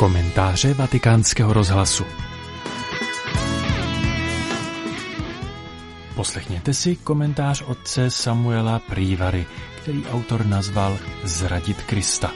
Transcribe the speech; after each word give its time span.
Komentáře 0.00 0.74
vatikánského 0.74 1.52
rozhlasu 1.52 2.04
Poslechněte 6.16 6.74
si 6.74 6.96
komentář 6.96 7.62
otce 7.62 8.10
Samuela 8.10 8.78
Prývary, 8.90 9.46
který 9.82 10.02
autor 10.12 10.46
nazval 10.46 10.98
Zradit 11.24 11.82
Krista. 11.82 12.30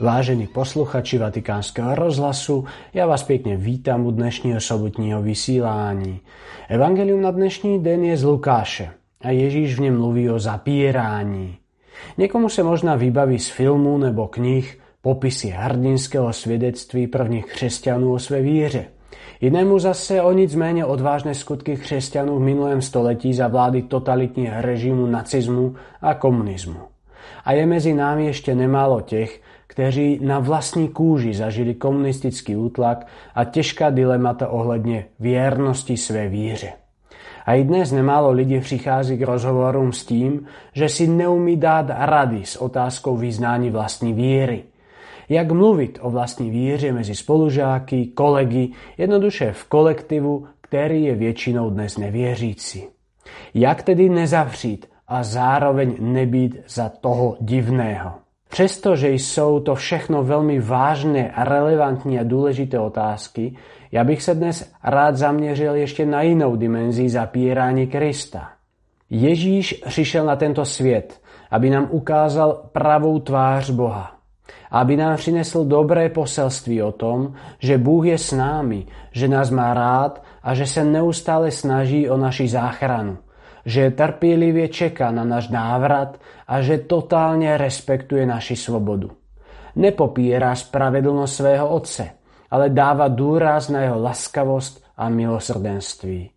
Vážení 0.00 0.46
posluchači 0.46 1.18
Vatikánskeho 1.18 1.94
rozhlasu, 1.94 2.64
ja 2.94 3.06
vás 3.06 3.22
pekne 3.22 3.56
vítam 3.56 4.06
u 4.06 4.10
dnešního 4.10 4.60
sobotního 4.60 5.22
vysílání. 5.22 6.20
Evangelium 6.68 7.20
na 7.20 7.30
dnešní 7.30 7.82
den 7.82 8.04
je 8.04 8.16
z 8.16 8.24
Lukáše 8.24 8.90
a 9.20 9.30
Ježíš 9.30 9.74
v 9.74 9.80
něm 9.80 9.98
mluví 9.98 10.30
o 10.30 10.38
zapírání. 10.38 11.63
Niekomu 12.18 12.48
sa 12.48 12.62
možná 12.62 12.96
vybaví 12.96 13.38
z 13.38 13.48
filmu 13.48 13.98
nebo 13.98 14.28
knih 14.28 14.78
popisy 15.02 15.48
hrdinského 15.48 16.32
svedectví 16.32 17.06
prvních 17.06 17.46
křesťanů 17.46 18.12
o 18.12 18.18
své 18.18 18.42
víře. 18.42 18.84
Inému 19.40 19.78
zase 19.78 20.22
o 20.22 20.32
nic 20.32 20.54
méně 20.54 20.84
odvážne 20.84 21.34
skutky 21.34 21.76
křesťanů 21.76 22.36
v 22.36 22.42
minulém 22.42 22.82
století 22.82 23.34
za 23.34 23.48
vlády 23.48 23.82
totalitních 23.82 24.50
režimu 24.52 25.06
nacizmu 25.06 25.74
a 26.00 26.14
komunizmu. 26.14 26.80
A 27.44 27.52
je 27.52 27.66
mezi 27.66 27.92
námi 27.94 28.28
ešte 28.28 28.54
nemálo 28.54 29.00
těch, 29.00 29.40
kteří 29.66 30.18
na 30.22 30.38
vlastní 30.38 30.88
kůži 30.88 31.34
zažili 31.34 31.74
komunistický 31.74 32.56
útlak 32.56 33.06
a 33.34 33.44
těžká 33.44 33.90
dilemata 33.90 34.48
ohledně 34.48 35.04
věrnosti 35.20 35.96
své 35.96 36.28
víře. 36.28 36.83
A 37.46 37.54
i 37.54 37.64
dnes 37.64 37.92
nemálo 37.92 38.30
lidí 38.30 38.60
přichází 38.60 39.18
k 39.18 39.22
rozhovorům 39.22 39.92
s 39.92 40.04
tím, 40.04 40.46
že 40.72 40.88
si 40.88 41.08
neumí 41.08 41.56
dát 41.56 41.86
rady 41.88 42.40
s 42.44 42.56
otázkou 42.56 43.16
vyznání 43.16 43.70
vlastní 43.70 44.12
víry. 44.12 44.64
Jak 45.28 45.52
mluvit 45.52 45.98
o 46.02 46.10
vlastní 46.10 46.50
víře 46.50 46.92
mezi 46.92 47.14
spolužáky, 47.14 48.06
kolegy, 48.06 48.68
jednoduše 48.98 49.52
v 49.52 49.64
kolektivu, 49.64 50.46
který 50.60 51.04
je 51.04 51.14
většinou 51.14 51.70
dnes 51.70 51.98
nevěřící. 51.98 52.84
Jak 53.54 53.82
tedy 53.82 54.08
nezavřít 54.08 54.86
a 55.08 55.22
zároveň 55.22 55.96
nebýt 56.00 56.56
za 56.68 56.88
toho 56.88 57.36
divného. 57.40 58.23
Přestože 58.54 59.10
jsou 59.10 59.66
to 59.66 59.74
všechno 59.74 60.22
veľmi 60.22 60.62
vážne, 60.62 61.34
relevantní 61.34 62.22
a 62.22 62.22
dôležité 62.22 62.78
otázky, 62.78 63.58
ja 63.90 64.06
bych 64.06 64.22
sa 64.22 64.38
dnes 64.38 64.70
rád 64.78 65.18
zaměřil 65.18 65.74
ešte 65.82 66.06
na 66.06 66.22
inou 66.22 66.54
dimenzii 66.54 67.10
zapírání 67.10 67.90
Krista. 67.90 68.54
Ježíš 69.10 69.82
přišel 69.82 70.30
na 70.30 70.38
tento 70.38 70.62
svět, 70.62 71.18
aby 71.50 71.66
nám 71.66 71.90
ukázal 71.90 72.70
pravou 72.70 73.18
tvář 73.18 73.74
Boha. 73.74 74.22
Aby 74.70 75.02
nám 75.02 75.18
přinesl 75.18 75.66
dobré 75.66 76.08
poselství 76.14 76.82
o 76.82 76.94
tom, 76.94 77.34
že 77.58 77.78
Bůh 77.78 78.06
je 78.06 78.18
s 78.18 78.30
námi, 78.30 78.86
že 79.10 79.26
nás 79.26 79.50
má 79.50 79.74
rád 79.74 80.22
a 80.42 80.54
že 80.54 80.66
se 80.66 80.84
neustále 80.84 81.50
snaží 81.50 82.06
o 82.06 82.16
naši 82.16 82.48
záchranu 82.48 83.18
že 83.66 83.90
trpělivě 83.90 84.68
čeká 84.68 85.10
na 85.10 85.24
náš 85.24 85.48
návrat 85.48 86.20
a 86.48 86.62
že 86.62 86.78
totálně 86.78 87.56
respektuje 87.56 88.26
naši 88.26 88.56
svobodu. 88.56 89.10
Nepopírá 89.76 90.54
spravedlnost 90.54 91.36
svého 91.36 91.68
Otce, 91.68 92.10
ale 92.50 92.70
dáva 92.70 93.08
důraz 93.08 93.68
na 93.68 93.80
jeho 93.80 94.02
laskavost 94.02 94.84
a 94.96 95.08
milosrdenství. 95.08 96.30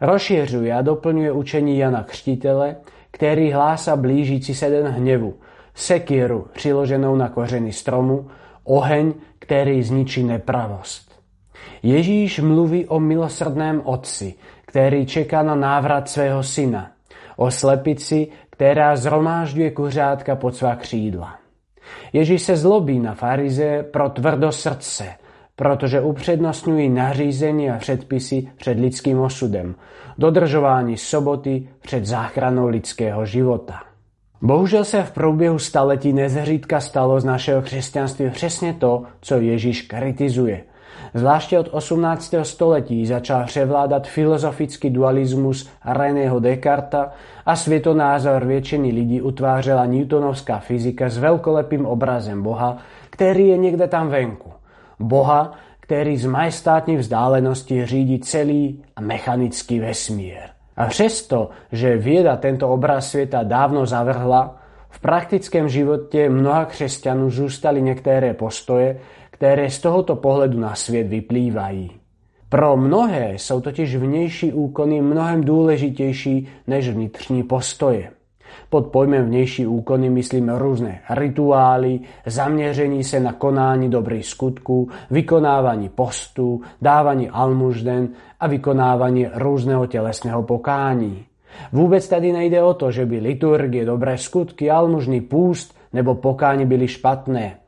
Rozšiřuje 0.00 0.74
a 0.74 0.82
doplňuje 0.82 1.32
učení 1.32 1.78
Jana 1.78 2.02
Křtitele, 2.02 2.76
který 3.10 3.52
hlásá 3.52 3.96
blížící 3.96 4.54
se 4.54 4.70
den 4.70 4.86
hnevu, 4.86 5.34
sekiru 5.74 6.46
přiloženou 6.52 7.16
na 7.16 7.28
kořeny 7.28 7.72
stromu, 7.72 8.28
oheň, 8.64 9.14
který 9.38 9.82
zničí 9.82 10.24
nepravost. 10.24 11.10
Ježíš 11.82 12.40
mluví 12.40 12.86
o 12.86 13.00
milosrdném 13.00 13.82
Otci, 13.84 14.34
který 14.70 15.06
čeká 15.06 15.42
na 15.42 15.54
návrat 15.54 16.08
svého 16.08 16.42
syna. 16.42 16.90
O 17.36 17.50
slepici, 17.50 18.28
která 18.50 18.96
zhromážďuje 18.96 19.70
kuřátka 19.70 20.36
pod 20.36 20.54
svá 20.54 20.76
křídla. 20.76 21.34
Ježíš 22.12 22.42
se 22.42 22.56
zlobí 22.56 22.98
na 22.98 23.14
farize 23.14 23.82
pro 23.82 24.08
tvrdo 24.08 24.52
srdce, 24.52 25.06
protože 25.56 26.00
upřednostňují 26.00 26.88
nařízení 26.88 27.70
a 27.70 27.78
předpisy 27.78 28.48
před 28.56 28.78
lidským 28.78 29.20
osudem, 29.20 29.74
dodržování 30.18 30.96
soboty 30.96 31.68
před 31.82 32.06
záchranou 32.06 32.68
lidského 32.68 33.26
života. 33.26 33.82
Bohužel 34.42 34.84
se 34.84 35.02
v 35.02 35.10
průběhu 35.10 35.58
staletí 35.58 36.12
nezřídka 36.12 36.80
stalo 36.80 37.20
z 37.20 37.24
našeho 37.24 37.62
křesťanství 37.62 38.30
přesně 38.30 38.74
to, 38.74 39.02
co 39.20 39.34
Ježíš 39.34 39.82
kritizuje– 39.82 40.64
Zvláště 41.14 41.58
od 41.58 41.68
18. 41.70 42.34
století 42.42 43.06
začal 43.06 43.44
převládat 43.44 44.06
filozofický 44.06 44.90
dualismus 44.90 45.70
Reného 45.84 46.40
Descarta 46.40 47.12
a 47.46 47.56
světonázor 47.56 48.44
většiny 48.44 48.90
lidí 48.90 49.22
utvářela 49.22 49.86
newtonovská 49.86 50.58
fyzika 50.58 51.08
s 51.08 51.18
velkolepým 51.18 51.86
obrazem 51.86 52.42
Boha, 52.42 52.76
který 53.10 53.48
je 53.48 53.56
někde 53.56 53.88
tam 53.88 54.08
venku. 54.08 54.52
Boha, 55.00 55.52
který 55.80 56.16
z 56.16 56.26
majestátní 56.26 56.96
vzdálenosti 56.96 57.86
řídí 57.86 58.18
celý 58.20 58.84
mechanický 59.00 59.80
vesmír. 59.80 60.38
A 60.76 60.86
přesto, 60.86 61.50
že 61.72 61.96
věda 61.96 62.36
tento 62.36 62.68
obraz 62.68 63.10
světa 63.10 63.42
dávno 63.42 63.86
zavrhla, 63.86 64.56
v 64.90 65.00
praktickém 65.00 65.68
životě 65.68 66.28
mnoha 66.28 66.64
křesťanů 66.64 67.30
zůstaly 67.30 67.82
některé 67.82 68.34
postoje, 68.34 69.00
ktoré 69.40 69.72
z 69.72 69.78
tohoto 69.80 70.20
pohľadu 70.20 70.60
na 70.60 70.76
svet 70.76 71.08
vyplývají. 71.08 71.96
Pro 72.52 72.76
mnohé 72.76 73.40
sú 73.40 73.64
totiž 73.64 73.96
vnejší 73.96 74.52
úkony 74.52 75.00
mnohem 75.00 75.40
dôležitejší 75.40 76.68
než 76.68 76.92
vnitřní 76.92 77.48
postoje. 77.48 78.12
Pod 78.68 78.92
pojmem 78.92 79.24
vnejší 79.24 79.64
úkony 79.64 80.12
myslím 80.12 80.52
rôzne 80.52 81.00
rituály, 81.08 82.04
zaměření 82.26 83.00
se 83.00 83.16
na 83.16 83.32
konání 83.32 83.88
dobrých 83.88 84.26
skutků, 84.26 84.92
vykonávání 85.08 85.88
postů, 85.88 86.60
dávání 86.82 87.32
almužden 87.32 88.12
a 88.36 88.44
vykonávanie 88.44 89.32
rôzneho 89.40 89.88
telesného 89.88 90.42
pokání. 90.44 91.24
Vôbec 91.72 92.04
tady 92.04 92.28
nejde 92.32 92.60
o 92.60 92.76
to, 92.76 92.92
že 92.92 93.08
by 93.08 93.24
liturgie, 93.24 93.88
dobré 93.88 94.20
skutky, 94.20 94.68
almužný 94.70 95.24
púst 95.24 95.72
nebo 95.96 96.14
pokání 96.14 96.66
byli 96.66 96.88
špatné. 96.88 97.59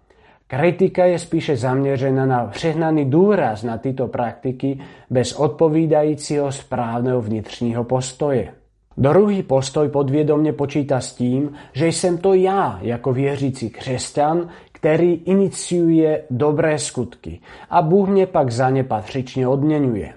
Kritika 0.56 1.04
je 1.04 1.18
spíše 1.18 1.56
zaměřena 1.56 2.26
na 2.26 2.46
přehnaný 2.46 3.10
důraz 3.10 3.62
na 3.62 3.78
tyto 3.78 4.08
praktiky 4.08 4.78
bez 5.10 5.32
odpovídajícího 5.32 6.52
správného 6.52 7.20
vnitřního 7.20 7.84
postoje. 7.84 8.52
Druhý 8.96 9.42
postoj 9.42 9.88
podvědomně 9.88 10.52
počítá 10.52 11.00
s 11.00 11.14
tím, 11.14 11.52
že 11.72 11.86
jsem 11.86 12.18
to 12.18 12.34
já 12.34 12.78
jako 12.82 13.12
věřící 13.12 13.70
křesťan, 13.70 14.48
který 14.72 15.12
iniciuje 15.12 16.22
dobré 16.30 16.78
skutky 16.78 17.40
a 17.70 17.82
Bůh 17.82 18.08
mě 18.08 18.26
pak 18.26 18.50
za 18.50 18.70
ně 18.70 18.84
patřičně 18.84 19.48
odměňuje. 19.48 20.12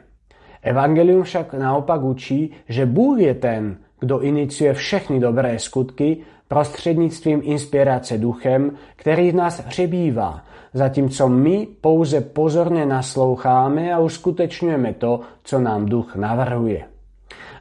Evangelium 0.62 1.24
však 1.24 1.54
naopak 1.54 2.04
učí, 2.04 2.52
že 2.70 2.86
Bůh 2.86 3.20
je 3.20 3.34
ten, 3.34 3.78
kdo 4.00 4.20
iniciuje 4.20 4.74
všechny 4.74 5.20
dobré 5.20 5.60
skutky 5.60 6.18
prostřednictvím 6.48 7.42
inspirace 7.44 8.18
duchem, 8.18 8.72
který 8.96 9.32
v 9.32 9.36
nás 9.36 9.62
přebývá, 9.62 10.42
zatímco 10.74 11.30
my 11.30 11.68
pouze 11.82 12.22
pozorně 12.22 12.86
nasloucháme 12.86 13.94
a 13.94 14.00
uskutečňujeme 14.00 14.94
to, 14.94 15.20
co 15.44 15.60
nám 15.60 15.86
duch 15.86 16.16
navrhuje. 16.16 16.86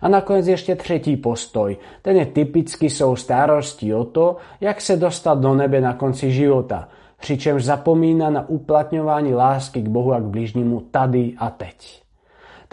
A 0.01 0.09
nakonec 0.09 0.49
ešte 0.49 0.77
tretí 0.77 1.17
postoj. 1.17 1.77
Ten 2.03 2.17
je 2.17 2.27
typicky 2.27 2.91
jsou 2.91 3.17
starosti 3.17 3.95
o 3.95 4.05
to, 4.05 4.37
jak 4.61 4.81
se 4.81 4.97
dostat 4.97 5.41
do 5.41 5.55
nebe 5.55 5.81
na 5.81 5.95
konci 5.95 6.33
života, 6.33 6.89
přičemž 7.21 7.65
zapomína 7.65 8.31
na 8.31 8.49
uplatňování 8.49 9.35
lásky 9.35 9.83
k 9.83 9.89
Bohu 9.89 10.13
a 10.13 10.21
k 10.21 10.25
bližnímu 10.25 10.81
tady 10.81 11.35
a 11.39 11.51
teď. 11.51 12.04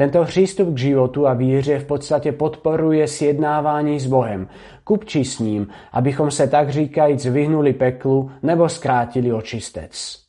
Tento 0.02 0.26
přístup 0.26 0.74
k 0.74 0.78
životu 0.78 1.28
a 1.28 1.34
víře 1.34 1.80
v 1.80 1.86
podstatě 1.86 2.32
podporuje 2.32 3.08
sjednávání 3.08 4.00
s 4.00 4.06
Bohem, 4.08 4.48
kupčí 4.84 5.26
s 5.26 5.40
ním, 5.40 5.68
abychom 5.92 6.32
se 6.32 6.48
tak 6.48 6.70
říkajíc 6.70 7.26
vyhnuli 7.26 7.74
peklu 7.74 8.32
nebo 8.44 8.70
zkrátili 8.70 9.34
očistec. 9.34 10.20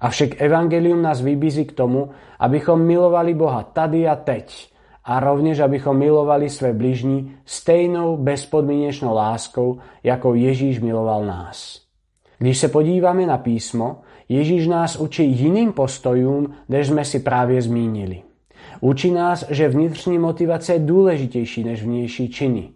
Avšak 0.00 0.42
Evangelium 0.42 1.02
nás 1.02 1.20
vybízí 1.20 1.64
k 1.64 1.72
tomu, 1.72 2.10
abychom 2.38 2.82
milovali 2.82 3.34
Boha 3.34 3.62
tady 3.62 4.08
a 4.08 4.16
teď 4.16 4.72
a 5.04 5.20
rovněž 5.20 5.60
abychom 5.60 5.98
milovali 5.98 6.50
své 6.50 6.72
bližní 6.72 7.34
stejnou 7.44 8.16
bezpodmínečnou 8.16 9.14
láskou, 9.14 9.78
jako 10.02 10.34
Ježíš 10.34 10.80
miloval 10.80 11.24
nás. 11.24 11.80
Když 12.38 12.58
se 12.58 12.68
podíváme 12.68 13.26
na 13.26 13.38
písmo, 13.38 13.96
Ježíš 14.28 14.66
nás 14.66 14.96
učí 14.96 15.30
jiným 15.30 15.72
postojům, 15.72 16.54
než 16.68 16.86
jsme 16.86 17.04
si 17.04 17.20
právě 17.20 17.62
zmínili. 17.62 18.22
Učí 18.84 19.10
nás, 19.10 19.44
že 19.50 19.68
vnitřní 19.68 20.18
motivace 20.18 20.72
je 20.72 20.78
důležitější 20.78 21.64
než 21.64 21.82
vnější 21.82 22.28
činy. 22.28 22.68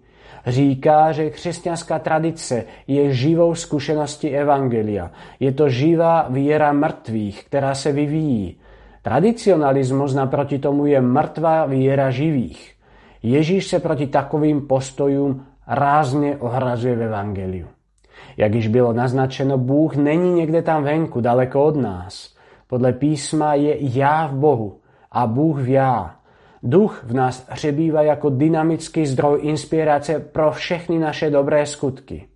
Říká, 0.46 1.12
že 1.12 1.30
křesťanská 1.30 1.98
tradice 1.98 2.64
je 2.86 3.14
živou 3.14 3.54
zkušeností 3.54 4.28
Evangelia. 4.28 5.10
Je 5.40 5.52
to 5.52 5.68
živá 5.68 6.26
víra 6.30 6.72
mrtvých, 6.72 7.44
která 7.44 7.74
se 7.74 7.92
vyvíjí. 7.92 8.56
Tradicionalismus 9.02 10.14
naproti 10.14 10.58
tomu 10.58 10.86
je 10.86 11.00
mrtvá 11.00 11.66
víra 11.66 12.10
živých. 12.10 12.74
Ježíš 13.22 13.66
se 13.66 13.80
proti 13.80 14.06
takovým 14.06 14.66
postojům 14.66 15.42
rázně 15.66 16.36
ohrazuje 16.36 16.96
v 16.96 17.02
Evangeliu. 17.02 17.66
Jak 18.36 18.54
již 18.54 18.68
bylo 18.68 18.92
naznačeno, 18.92 19.58
Bůh 19.58 19.96
není 19.96 20.32
někde 20.32 20.62
tam 20.62 20.84
venku, 20.84 21.20
daleko 21.20 21.64
od 21.64 21.76
nás. 21.76 22.34
Podle 22.66 22.92
písma 22.92 23.54
je 23.54 23.76
já 23.98 24.26
v 24.26 24.34
Bohu 24.34 24.78
a 25.16 25.26
Bůh 25.26 25.58
v. 25.60 25.78
Duch 26.62 27.04
v 27.04 27.14
nás 27.14 27.46
hřebívá 27.48 28.02
jako 28.02 28.30
dynamický 28.30 29.06
zdroj 29.06 29.38
inspirace 29.42 30.20
pro 30.20 30.52
všechny 30.52 30.98
naše 30.98 31.30
dobré 31.30 31.66
skutky. 31.66 32.26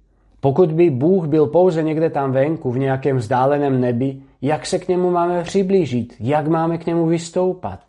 Pokud 0.40 0.72
by 0.72 0.90
Bůh 0.90 1.26
byl 1.26 1.46
pouze 1.46 1.82
někde 1.82 2.10
tam 2.10 2.32
venku, 2.32 2.70
v 2.70 2.78
nějakém 2.78 3.16
vzdáleném 3.16 3.80
nebi, 3.80 4.16
jak 4.42 4.66
se 4.66 4.78
k 4.78 4.88
němu 4.88 5.10
máme 5.10 5.42
přiblížit, 5.42 6.14
jak 6.20 6.48
máme 6.48 6.78
k 6.78 6.86
němu 6.86 7.06
vystoupat. 7.06 7.80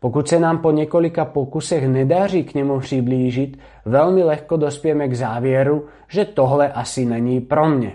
Pokud 0.00 0.28
se 0.28 0.40
nám 0.40 0.58
po 0.58 0.70
několika 0.70 1.24
pokusech 1.24 1.88
nedaří 1.88 2.44
k 2.44 2.54
němu 2.54 2.80
přiblížit, 2.80 3.58
velmi 3.84 4.22
lehko 4.22 4.56
dospějeme 4.56 5.08
k 5.08 5.16
závěru, 5.16 5.84
že 6.08 6.24
tohle 6.24 6.72
asi 6.72 7.04
není 7.04 7.40
pro 7.40 7.68
mě. 7.68 7.92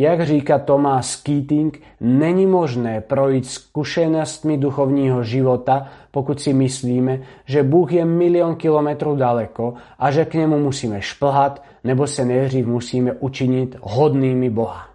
Jak 0.00 0.26
říká 0.26 0.58
Thomas 0.58 1.16
Keating, 1.16 1.80
není 2.00 2.46
možné 2.46 3.00
projít 3.00 3.46
zkušenostmi 3.46 4.58
duchovního 4.58 5.22
života, 5.22 5.86
pokud 6.10 6.40
si 6.40 6.52
myslíme, 6.52 7.20
že 7.44 7.62
Bůh 7.62 7.92
je 7.92 8.04
milion 8.04 8.56
kilometrů 8.56 9.16
daleko 9.16 9.74
a 9.98 10.10
že 10.10 10.24
k 10.24 10.34
němu 10.34 10.58
musíme 10.58 11.00
šplhat, 11.00 11.62
nebo 11.84 12.06
se 12.06 12.24
nejdřív 12.24 12.66
musíme 12.66 13.12
učinit 13.12 13.76
hodnými 13.80 14.50
Boha. 14.50 14.88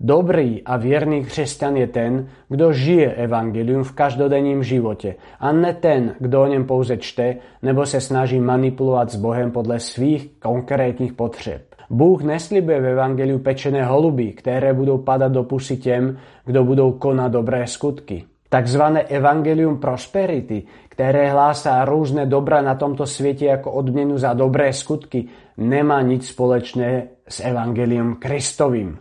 Dobrý 0.00 0.62
a 0.64 0.76
věrný 0.76 1.24
křesťan 1.24 1.76
je 1.76 1.86
ten, 1.86 2.28
kdo 2.48 2.72
žije 2.72 3.14
evangelium 3.14 3.84
v 3.84 3.92
každodenním 3.92 4.62
životě 4.62 5.14
a 5.40 5.52
ne 5.52 5.74
ten, 5.74 6.14
kdo 6.18 6.42
o 6.42 6.46
něm 6.46 6.64
pouze 6.64 6.96
čte 6.96 7.36
nebo 7.62 7.86
se 7.86 8.00
snaží 8.00 8.40
manipulovat 8.40 9.10
s 9.10 9.16
Bohem 9.16 9.50
podle 9.50 9.80
svých 9.80 10.30
konkrétních 10.38 11.12
potřeb. 11.12 11.67
Bůh 11.90 12.22
neslibuje 12.22 12.80
v 12.80 12.86
evangeliu 12.86 13.38
pečené 13.38 13.84
holuby, 13.84 14.32
které 14.32 14.74
budou 14.74 14.98
padat 14.98 15.32
do 15.32 15.42
pusy 15.42 15.76
těm, 15.76 16.18
kdo 16.44 16.64
budou 16.64 16.92
konat 16.92 17.32
dobré 17.32 17.66
skutky. 17.66 18.24
Takzvané 18.48 19.02
evangelium 19.02 19.80
prosperity, 19.80 20.62
které 20.88 21.30
hlásá 21.30 21.84
různé 21.84 22.26
dobra 22.26 22.62
na 22.62 22.74
tomto 22.74 23.06
světě 23.06 23.46
jako 23.46 23.72
odměnu 23.72 24.18
za 24.18 24.32
dobré 24.32 24.72
skutky, 24.72 25.24
nemá 25.56 26.02
nic 26.02 26.28
společné 26.28 27.02
s 27.28 27.40
evangelium 27.40 28.14
Kristovým. 28.14 28.98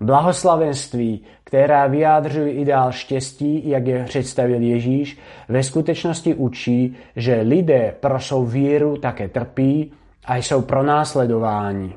Blahoslavenství, 0.00 1.22
která 1.44 1.86
vyjádřují 1.86 2.52
ideál 2.52 2.92
štěstí, 2.92 3.68
jak 3.68 3.86
je 3.86 4.04
představil 4.04 4.62
Ježíš, 4.62 5.18
ve 5.48 5.62
skutečnosti 5.62 6.34
učí, 6.34 6.96
že 7.16 7.40
lidé 7.40 7.94
pro 8.00 8.20
svou 8.20 8.44
víru 8.44 8.96
také 8.96 9.28
trpí 9.28 9.92
a 10.24 10.36
jsou 10.36 10.62
pronásledováni. 10.62 11.94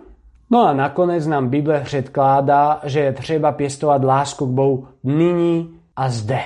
No 0.51 0.67
a 0.67 0.73
nakonec 0.73 1.27
nám 1.27 1.49
Bible 1.49 1.81
předkládá, 1.81 2.79
že 2.83 2.99
je 2.99 3.13
třeba 3.13 3.51
pěstovat 3.51 4.03
lásku 4.03 4.45
k 4.45 4.49
Bohu 4.49 4.87
nyní 5.03 5.69
a 5.95 6.09
zde. 6.09 6.39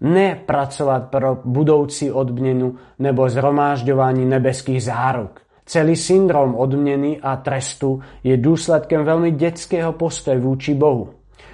Ne 0.00 0.40
pracovat 0.46 1.10
pro 1.10 1.38
budoucí 1.44 2.10
odměnu 2.10 2.74
nebo 2.98 3.28
zhromážďování 3.28 4.24
nebeských 4.24 4.82
záruk. 4.82 5.40
Celý 5.66 5.96
syndrom 5.96 6.54
odměny 6.54 7.20
a 7.22 7.36
trestu 7.36 8.00
je 8.24 8.36
důsledkem 8.36 9.04
velmi 9.04 9.30
dětského 9.30 9.92
postoje 9.92 10.38
vůči 10.38 10.74
Bohu. 10.74 11.08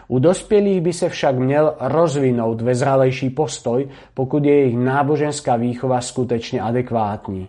U 0.09 0.19
dospělých 0.19 0.81
by 0.81 0.93
se 0.93 1.09
však 1.09 1.39
měl 1.39 1.75
rozvinout 1.81 2.61
vezralejší 2.61 3.31
postoj, 3.31 3.89
pokud 4.15 4.45
je 4.45 4.55
jejich 4.55 4.77
náboženská 4.77 5.57
výchova 5.57 6.01
skutečně 6.01 6.61
adekvátní. 6.63 7.49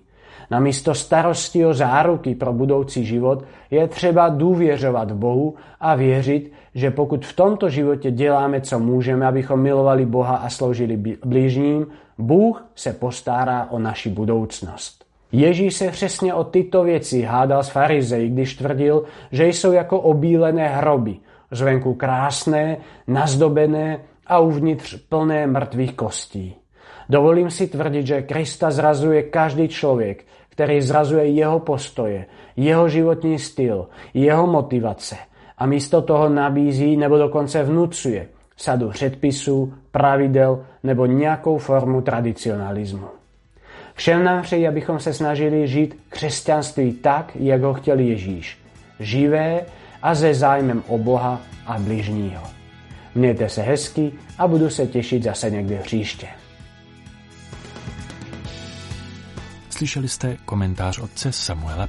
Namísto 0.52 0.94
starosti 0.96 1.66
o 1.66 1.74
záruky 1.74 2.36
pro 2.36 2.54
budoucí 2.54 3.06
život 3.06 3.44
je 3.72 3.88
třeba 3.88 4.30
důvěřovat 4.30 5.12
Bohu 5.12 5.56
a 5.80 5.96
věřit, 5.96 6.52
že 6.76 6.92
pokud 6.92 7.26
v 7.26 7.36
tomto 7.36 7.70
životě 7.70 8.12
děláme, 8.12 8.62
co 8.62 8.80
můžeme, 8.80 9.28
abychom 9.28 9.62
milovali 9.62 10.06
Boha 10.06 10.36
a 10.36 10.50
sloužili 10.50 11.18
blížním, 11.26 11.88
Bůh 12.18 12.66
se 12.76 12.94
postará 12.94 13.68
o 13.70 13.80
naši 13.80 14.10
budoucnost. 14.10 15.06
Ježíš 15.32 15.76
se 15.76 15.92
přesně 15.92 16.34
o 16.34 16.44
tyto 16.44 16.84
věci 16.84 17.22
hádal 17.22 17.64
s 17.64 17.70
farizeji, 17.70 18.30
když 18.30 18.56
tvrdil, 18.56 19.04
že 19.32 19.48
jsou 19.48 19.72
jako 19.72 20.00
obílené 20.00 20.68
hroby, 20.68 21.16
zvenku 21.52 21.94
krásné, 21.94 22.78
nazdobené 23.08 24.00
a 24.28 24.40
uvnitř 24.40 24.96
plné 25.10 25.48
mrtvých 25.48 25.94
kostí. 25.94 26.56
Dovolím 27.10 27.52
si 27.52 27.68
tvrdit, 27.68 28.08
že 28.08 28.22
Krista 28.22 28.72
zrazuje 28.72 29.24
každý 29.24 29.68
člověk, 29.68 30.26
který 30.60 30.82
zrazuje 30.82 31.26
jeho 31.26 31.60
postoje, 31.60 32.26
jeho 32.58 32.90
životní 32.90 33.40
styl, 33.40 33.88
jeho 34.14 34.48
motivace 34.48 35.16
a 35.58 35.66
místo 35.66 36.02
toho 36.02 36.30
nabízí 36.30 36.98
nebo 36.98 37.18
dokonce 37.18 37.64
vnucuje 37.64 38.28
sadu 38.58 38.90
předpisů, 38.90 39.74
pravidel 39.92 40.66
nebo 40.84 41.06
nějakou 41.06 41.58
formu 41.58 42.02
tradicionalismu. 42.02 43.08
Všem 43.94 44.24
nám 44.24 44.42
přeji, 44.42 44.68
abychom 44.68 45.00
se 45.00 45.14
snažili 45.14 45.68
žít 45.68 45.96
křesťanství 46.10 46.94
tak, 46.94 47.32
jak 47.36 47.62
ho 47.62 47.74
chtěl 47.74 48.00
Ježíš. 48.00 48.58
Živé 49.00 49.66
a 50.02 50.16
ze 50.16 50.34
zájmem 50.34 50.84
o 50.88 50.98
Boha 50.98 51.42
a 51.66 51.80
bližního. 51.80 52.44
Mějte 53.16 53.50
se 53.50 53.62
hezky 53.62 54.12
a 54.38 54.48
budu 54.48 54.70
se 54.70 54.88
těšit 54.88 55.24
zase 55.24 55.50
někdy 55.50 55.80
příště. 55.84 56.28
Slyšeli 59.80 60.10
jste 60.10 60.38
komentář 60.46 61.00
otce 61.00 61.32
Samuela 61.32 61.88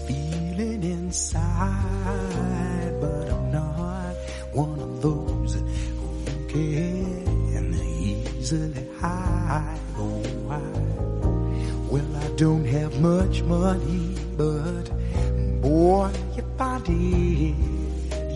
Prývaly. 0.00 0.32
easily 8.52 8.86
hide. 8.98 9.78
Oh, 9.96 10.22
I, 10.50 10.60
well, 11.90 12.16
I 12.16 12.28
don't 12.36 12.64
have 12.64 13.00
much 13.00 13.42
money, 13.42 14.16
but 14.36 14.84
boy, 15.62 16.10
if 16.36 16.60
I 16.60 16.78
did, 16.80 17.56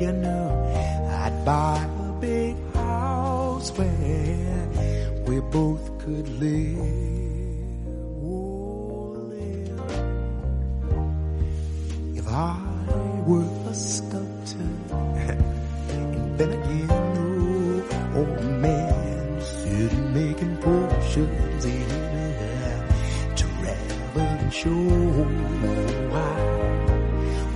you 0.00 0.12
know, 0.12 0.48
I'd 1.10 1.44
buy 1.44 1.84
a 1.84 2.12
big 2.20 2.56
house 2.74 3.70
where 3.72 4.68
we 5.26 5.40
both 5.40 5.98
could 5.98 6.28
live. 6.40 7.25
I 12.36 12.54
were 13.26 13.48
a 13.70 13.74
sculptor, 13.74 14.58
and 14.92 16.38
then 16.38 16.52
again, 16.52 16.90
oh, 16.90 17.82
oh 18.14 18.42
man, 18.60 19.40
sitting 19.40 20.12
making 20.12 20.58
portions 20.58 21.64
in 21.64 21.88
to 23.36 23.46
wrap 23.62 24.52
show. 24.52 24.68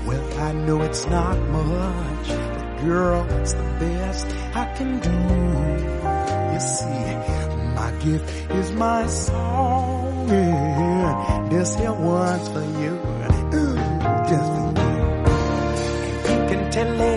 Well, 0.07 0.39
I 0.49 0.53
know 0.53 0.81
it's 0.81 1.07
not 1.09 1.39
much, 1.39 2.29
but 2.29 2.81
girl, 2.83 3.27
it's 3.39 3.53
the 3.53 3.69
best 3.81 4.27
I 4.55 4.65
can 4.79 4.99
do. 5.01 5.13
You 6.55 6.61
see, 6.61 7.11
my 7.75 7.91
gift 8.03 8.51
is 8.53 8.73
my 8.73 9.07
song, 9.09 10.31
and 10.31 11.53
this 11.53 11.75
here 11.75 11.93
one's 11.93 12.49
for 12.49 12.65
you, 12.81 12.99
Ooh, 13.53 13.77
just 14.27 14.60
se 16.81 17.10